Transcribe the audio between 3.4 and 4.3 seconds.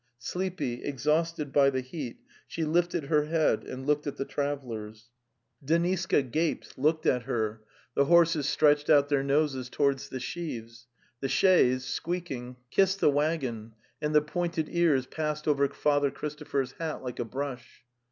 and looked at the